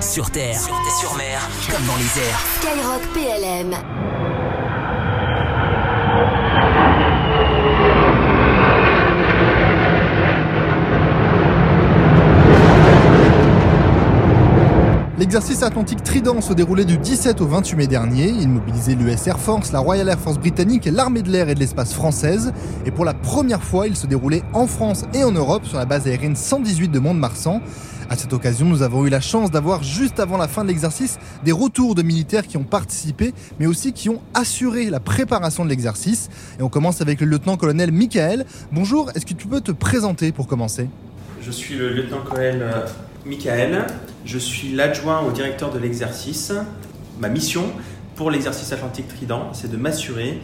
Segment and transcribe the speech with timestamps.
[0.00, 1.40] Sur terre, sur, sur mer,
[1.70, 2.40] comme dans les airs.
[2.60, 4.35] Skyrock PLM.
[15.26, 18.28] L'exercice atlantique Trident se déroulait du 17 au 28 mai dernier.
[18.28, 21.58] Il mobilisait l'US Air Force, la Royal Air Force britannique l'armée de l'air et de
[21.58, 22.52] l'espace française.
[22.84, 25.84] Et pour la première fois, il se déroulait en France et en Europe sur la
[25.84, 27.60] base aérienne 118 de Mont-de-Marsan.
[28.08, 31.18] À cette occasion, nous avons eu la chance d'avoir juste avant la fin de l'exercice
[31.44, 35.70] des retours de militaires qui ont participé, mais aussi qui ont assuré la préparation de
[35.70, 36.28] l'exercice.
[36.60, 38.46] Et on commence avec le lieutenant-colonel Michael.
[38.70, 40.88] Bonjour, est-ce que tu peux te présenter pour commencer?
[41.42, 42.86] Je suis le lieutenant-colonel euh,
[43.26, 43.86] Michael.
[44.24, 46.52] Je suis l'adjoint au directeur de l'exercice.
[47.20, 47.64] Ma mission
[48.14, 50.40] pour l'exercice Atlantique Trident, c'est de m'assurer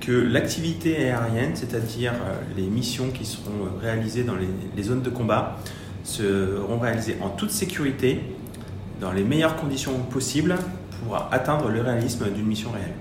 [0.00, 5.08] que l'activité aérienne, c'est-à-dire euh, les missions qui seront réalisées dans les, les zones de
[5.10, 5.56] combat,
[6.02, 8.20] seront réalisées en toute sécurité,
[9.00, 10.56] dans les meilleures conditions possibles
[11.02, 12.94] pour atteindre le réalisme d'une mission réelle.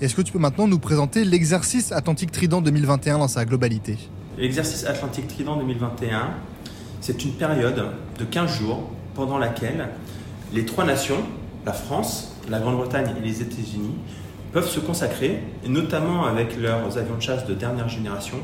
[0.00, 3.96] Est-ce que tu peux maintenant nous présenter l'exercice Atlantique Trident 2021 dans sa globalité?
[4.36, 6.34] L'exercice Atlantique Trident 2021,
[7.02, 7.84] c'est une période
[8.18, 9.88] de 15 jours pendant laquelle
[10.54, 11.18] les trois nations,
[11.66, 13.96] la France, la Grande-Bretagne et les États-Unis,
[14.52, 18.36] peuvent se consacrer, notamment avec leurs avions de chasse de dernière génération,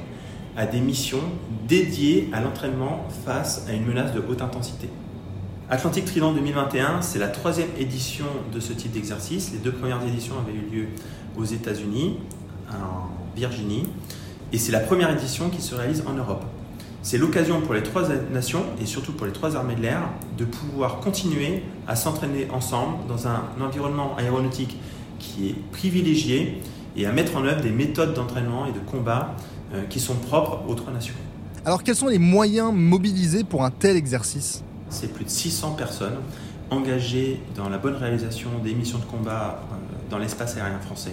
[0.56, 1.22] à des missions
[1.68, 4.88] dédiées à l'entraînement face à une menace de haute intensité.
[5.70, 9.52] Atlantique Trident 2021, c'est la troisième édition de ce type d'exercice.
[9.52, 10.86] Les deux premières éditions avaient eu lieu
[11.36, 12.16] aux États-Unis,
[12.70, 13.86] en Virginie,
[14.52, 16.44] et c'est la première édition qui se réalise en Europe.
[17.02, 20.02] C'est l'occasion pour les trois nations et surtout pour les trois armées de l'air
[20.36, 24.76] de pouvoir continuer à s'entraîner ensemble dans un environnement aéronautique
[25.18, 26.60] qui est privilégié
[26.96, 29.36] et à mettre en œuvre des méthodes d'entraînement et de combat
[29.72, 31.14] euh, qui sont propres aux trois nations.
[31.64, 34.64] Alors quels sont les moyens mobilisés pour un tel exercice?
[34.90, 36.18] C'est plus de 600 personnes
[36.70, 39.74] engagées dans la bonne réalisation des missions de combat euh,
[40.10, 41.12] dans l'espace aérien français.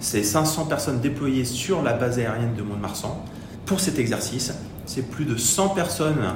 [0.00, 3.24] C'est 500 personnes déployées sur la base aérienne de Mont-de-Marsan
[3.66, 4.52] pour cet exercice.
[4.88, 6.32] C'est plus de 100 personnes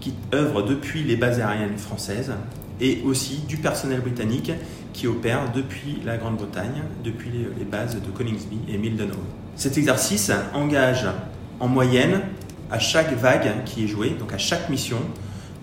[0.00, 2.34] qui œuvrent depuis les bases aériennes françaises
[2.78, 4.52] et aussi du personnel britannique
[4.92, 9.16] qui opère depuis la Grande-Bretagne, depuis les bases de Coningsby et Mildenhall.
[9.56, 11.06] Cet exercice engage
[11.58, 12.20] en moyenne
[12.70, 14.98] à chaque vague qui est jouée, donc à chaque mission,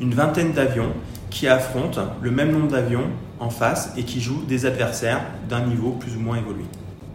[0.02, 0.92] une vingtaine d'avions
[1.30, 5.92] qui affrontent le même nombre d'avions en face et qui jouent des adversaires d'un niveau
[5.92, 6.64] plus ou moins évolué.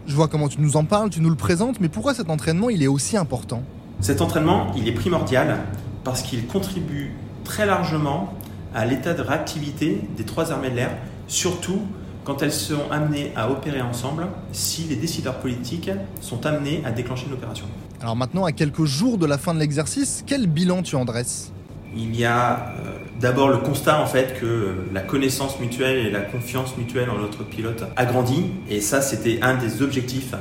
[0.07, 2.69] Je vois comment tu nous en parles, tu nous le présentes, mais pourquoi cet entraînement
[2.69, 3.63] il est aussi important?
[4.01, 5.57] Cet entraînement, il est primordial
[6.05, 7.11] parce qu'il contribue
[7.43, 8.33] très largement
[8.73, 10.91] à l'état de réactivité des trois armées de l'air,
[11.27, 11.81] surtout
[12.23, 17.25] quand elles seront amenées à opérer ensemble si les décideurs politiques sont amenés à déclencher
[17.27, 17.65] une opération.
[18.01, 21.51] Alors maintenant, à quelques jours de la fin de l'exercice, quel bilan tu en dresses?
[21.95, 26.11] Il y a euh, d'abord le constat en fait que euh, la connaissance mutuelle et
[26.11, 30.35] la confiance mutuelle en notre pilote a grandi et ça c'était un des objectifs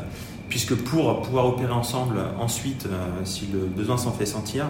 [0.58, 4.64] puisque pour pouvoir opérer ensemble ensuite euh, si le besoin s'en fait sentir,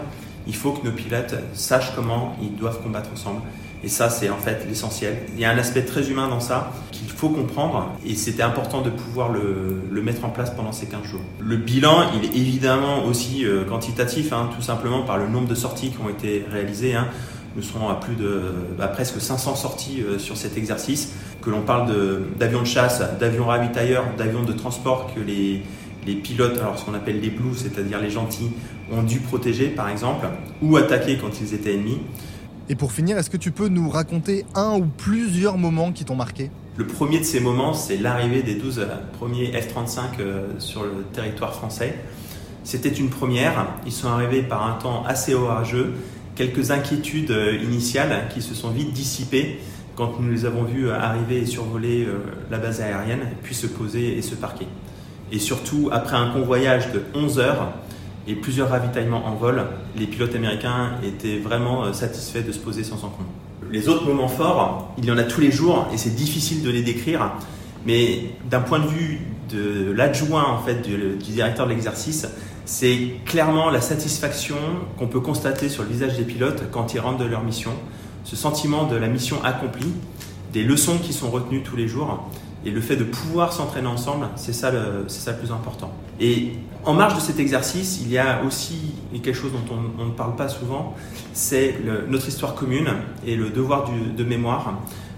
[0.45, 3.41] il faut que nos pilotes sachent comment ils doivent combattre ensemble
[3.83, 5.17] et ça, c'est en fait l'essentiel.
[5.33, 8.81] Il y a un aspect très humain dans ça qu'il faut comprendre et c'était important
[8.81, 11.21] de pouvoir le, mettre en place pendant ces 15 jours.
[11.39, 15.55] Le bilan, il est évidemment aussi euh, quantitatif, hein, tout simplement par le nombre de
[15.55, 16.93] sorties qui ont été réalisées.
[16.93, 17.07] Hein.
[17.55, 18.43] Nous serons à plus de
[18.77, 21.13] bah, presque 500 sorties euh, sur cet exercice,
[21.49, 21.87] que l'on parle
[22.37, 25.63] d'avions de, de, chasse, d'avions ravitailleurs, d'avions de transport que les,
[26.05, 28.51] les pilotes, alors ce qu'on appelle les blues, c'est-à-dire les gentils,
[28.91, 30.27] ont dû protéger par exemple,
[30.61, 31.99] ou attaquer quand ils étaient ennemis.
[32.69, 36.15] Et pour finir, est-ce que tu peux nous raconter un ou plusieurs moments qui t'ont
[36.15, 36.51] marqué?
[36.77, 38.85] Le premier de ces moments, c'est l'arrivée des 12
[39.17, 41.95] premiers F-35 euh, sur le territoire français.
[42.63, 43.65] C'était une première.
[43.87, 45.93] Ils sont arrivés par un temps assez orageux.
[46.35, 49.59] Quelques inquiétudes euh, initiales qui se sont vite dissipées
[49.99, 54.17] quand nous les avons vus arriver et survoler euh, la base aérienne, puis se poser
[54.17, 54.65] et se parquer.
[55.29, 57.73] Et surtout, après un convoyage de 11 heures,
[58.25, 59.61] et plusieurs ravitaillements en vol,
[59.97, 63.27] les pilotes américains étaient vraiment satisfaits de se poser sans encombre.
[63.69, 66.69] Les autres moments forts, il y en a tous les jours et c'est difficile de
[66.69, 67.33] les décrire,
[67.85, 69.19] mais d'un point de vue
[69.49, 72.25] de l'adjoint en fait du, du directeur de l'exercice,
[72.63, 74.57] c'est clairement la satisfaction
[74.97, 77.71] qu'on peut constater sur le visage des pilotes quand ils rentrent de leur mission,
[78.23, 79.93] ce sentiment de la mission accomplie,
[80.53, 82.29] des leçons qui sont retenues tous les jours
[82.65, 85.91] et le fait de pouvoir s'entraîner ensemble, c'est ça, le, ça le plus important.
[86.19, 90.11] Et en marge de cet exercice, il y a aussi quelque chose dont on, ne
[90.11, 90.95] parle pas souvent,
[91.33, 91.75] c'est
[92.09, 92.89] notre histoire commune
[93.25, 94.73] et le devoir de mémoire,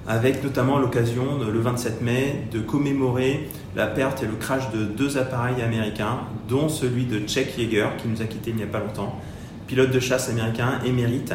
[0.07, 5.17] avec notamment l'occasion, le 27 mai, de commémorer la perte et le crash de deux
[5.17, 6.19] appareils américains,
[6.49, 9.19] dont celui de Chuck Yeager, qui nous a quittés il n'y a pas longtemps,
[9.67, 11.33] pilote de chasse américain émérite,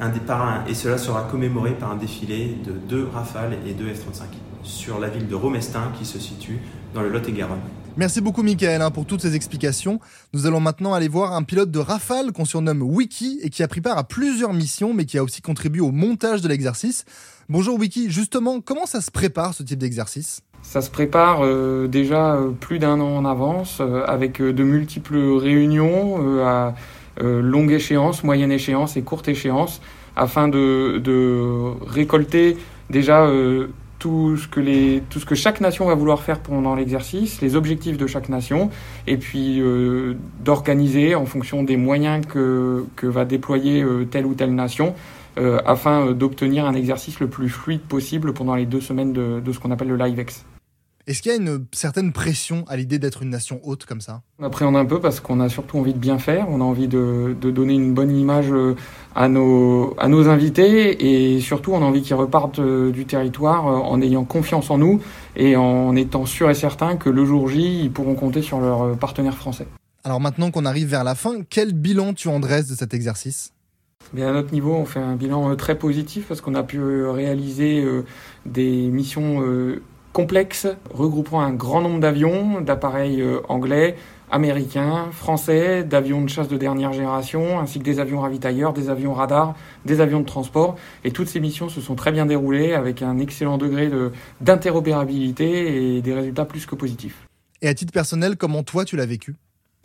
[0.00, 3.86] un des parrains, et cela sera commémoré par un défilé de deux Rafales et deux
[3.86, 4.24] F-35
[4.62, 6.58] sur la ville de Romestin qui se situe
[6.94, 7.60] dans le Lot-et-Garonne.
[7.96, 10.00] Merci beaucoup Michael hein, pour toutes ces explications.
[10.32, 13.68] Nous allons maintenant aller voir un pilote de Rafale qu'on surnomme Wiki et qui a
[13.68, 17.04] pris part à plusieurs missions mais qui a aussi contribué au montage de l'exercice.
[17.48, 20.40] Bonjour Wiki, justement, comment ça se prépare ce type d'exercice?
[20.62, 25.18] Ça se prépare euh, déjà euh, plus d'un an en avance euh, avec de multiples
[25.18, 26.74] réunions à
[27.18, 29.80] longue échéance, moyenne échéance et courte échéance
[30.16, 32.56] afin de, de récolter
[32.88, 33.28] déjà
[34.00, 37.54] tout ce, que les, tout ce que chaque nation va vouloir faire pendant l'exercice, les
[37.54, 38.70] objectifs de chaque nation,
[39.06, 44.34] et puis euh, d'organiser en fonction des moyens que, que va déployer euh, telle ou
[44.34, 44.94] telle nation,
[45.38, 49.52] euh, afin d'obtenir un exercice le plus fluide possible pendant les deux semaines de, de
[49.52, 50.44] ce qu'on appelle le LiveX.
[51.10, 54.22] Est-ce qu'il y a une certaine pression à l'idée d'être une nation haute comme ça?
[54.38, 56.86] On appréhende un peu parce qu'on a surtout envie de bien faire, on a envie
[56.86, 58.76] de, de, donner une bonne image euh,
[59.16, 63.66] à nos, à nos invités et surtout on a envie qu'ils repartent euh, du territoire
[63.66, 65.00] euh, en ayant confiance en nous
[65.34, 68.96] et en étant sûrs et certains que le jour J, ils pourront compter sur leurs
[68.96, 69.66] partenaires français.
[70.04, 73.52] Alors maintenant qu'on arrive vers la fin, quel bilan tu en dresses de cet exercice?
[74.12, 77.84] Mais à notre niveau, on fait un bilan très positif parce qu'on a pu réaliser
[78.46, 79.42] des missions
[80.12, 83.96] complexe, regroupant un grand nombre d'avions, d'appareils euh, anglais,
[84.30, 89.12] américains, français, d'avions de chasse de dernière génération, ainsi que des avions ravitailleurs, des avions
[89.12, 89.54] radars,
[89.84, 90.76] des avions de transport.
[91.04, 93.90] Et toutes ces missions se sont très bien déroulées avec un excellent degré
[94.40, 97.26] d'interopérabilité et des résultats plus que positifs.
[97.62, 99.34] Et à titre personnel, comment toi tu l'as vécu?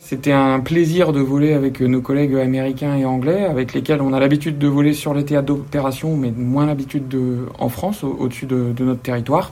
[0.06, 4.20] C'était un plaisir de voler avec nos collègues américains et anglais, avec lesquels on a
[4.20, 8.72] l'habitude de voler sur les théâtres d'opération, mais moins l'habitude de en France, au-dessus de,
[8.72, 9.50] de, notre territoire.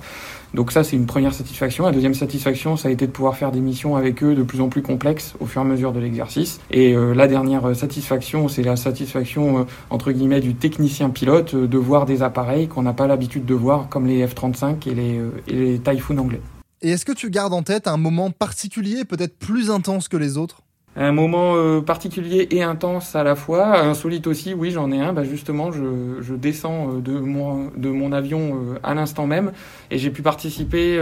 [0.55, 1.87] Donc ça, c'est une première satisfaction.
[1.87, 4.61] La deuxième satisfaction, ça a été de pouvoir faire des missions avec eux de plus
[4.61, 6.61] en plus complexes au fur et à mesure de l'exercice.
[6.71, 11.67] Et euh, la dernière satisfaction, c'est la satisfaction, euh, entre guillemets, du technicien pilote euh,
[11.67, 15.21] de voir des appareils qu'on n'a pas l'habitude de voir, comme les F-35 et les,
[15.49, 16.41] et les Typhoon anglais.
[16.85, 20.37] Et est-ce que tu gardes en tête un moment particulier, peut-être plus intense que les
[20.37, 20.61] autres?
[20.97, 25.15] Un moment euh, particulier et intense à la fois, insolite aussi, oui j'en ai un,
[25.15, 29.53] bah justement je, descends euh, de mon, de mon avion euh, à l'instant même.
[29.91, 31.01] Et j'ai pu participer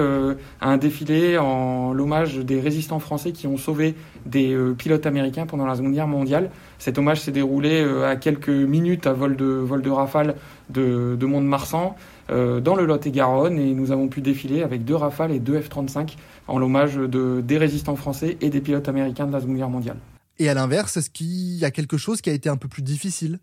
[0.61, 5.67] à un défilé en l'hommage des résistants français qui ont sauvé des pilotes américains pendant
[5.67, 6.51] la Seconde Guerre mondiale.
[6.79, 10.37] Cet hommage s'est déroulé à quelques minutes à vol de, vol de rafale
[10.71, 11.97] de, de Mont-de-Marsan
[12.33, 16.17] dans le Lot-et-Garonne et nous avons pu défiler avec deux rafales et deux F-35
[16.49, 19.99] en l'hommage de, des résistants français et des pilotes américains de la Seconde Guerre mondiale.
[20.39, 22.83] Et à l'inverse, est-ce qu'il y a quelque chose qui a été un peu plus
[22.83, 23.39] difficile?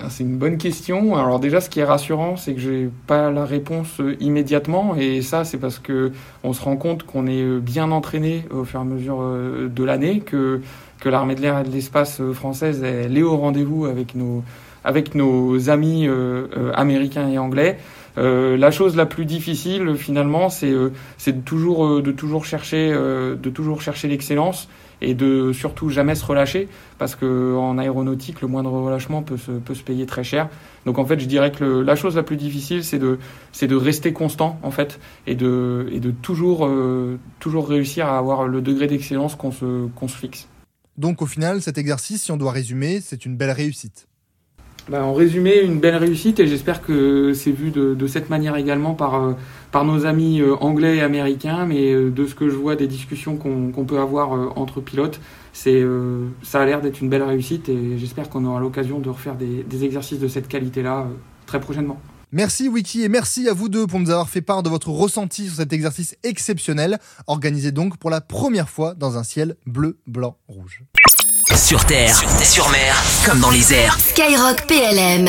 [0.00, 1.14] Ah, c'est une bonne question.
[1.14, 5.22] Alors déjà, ce qui est rassurant, c'est que j'ai pas la réponse euh, immédiatement, et
[5.22, 6.10] ça, c'est parce que
[6.42, 9.68] on se rend compte qu'on est euh, bien entraîné au fur et à mesure euh,
[9.68, 10.60] de l'année, que
[10.98, 14.42] que l'armée de l'air et de l'espace française elle est au rendez-vous avec nos
[14.84, 16.08] avec nos amis
[16.74, 17.78] américains et anglais.
[18.16, 20.92] Euh, la chose la plus difficile finalement, c'est euh,
[21.26, 24.68] de toujours euh, de toujours chercher de toujours chercher l'excellence
[25.00, 26.68] et de surtout jamais se relâcher
[26.98, 30.48] parce que en aéronautique le moindre relâchement peut se peut se payer très cher.
[30.86, 33.18] Donc en fait, je dirais que la chose la plus difficile c'est de
[33.52, 36.70] c'est de rester constant en fait et de et de toujours
[37.40, 40.48] toujours réussir à avoir le degré d'excellence qu'on se qu'on se fixe.
[40.96, 44.06] Donc au final, cet exercice, si on doit résumer, c'est une belle réussite.
[44.88, 48.92] Bah, en résumé, une belle réussite et j'espère que c'est vu de, cette manière également
[48.92, 49.32] par, euh,
[49.72, 52.86] par nos amis euh, anglais et américains, mais euh, de ce que je vois des
[52.86, 55.20] discussions qu'on peut avoir entre pilotes,
[55.54, 55.84] c'est
[56.42, 59.62] ça a l'air d'être une belle réussite et j'espère qu'on aura l'occasion de refaire des,
[59.62, 61.06] des, exercices de cette qualité-là
[61.46, 61.98] très prochainement.
[62.32, 65.46] Merci Wiki et merci à vous deux pour nous avoir fait part de votre ressenti
[65.46, 70.36] sur cet exercice exceptionnel, organisé donc pour la première fois dans un ciel bleu, blanc,
[70.48, 70.82] rouge.
[71.52, 72.96] Sur terre, sur mer,
[73.26, 73.98] comme dans les airs.
[74.00, 75.28] Skyrock PLM.